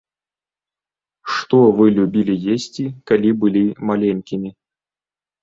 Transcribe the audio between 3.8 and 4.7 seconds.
маленькімі?